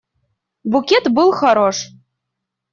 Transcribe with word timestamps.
Букет 0.71 1.05
был 1.13 1.31
хорош. 1.31 1.77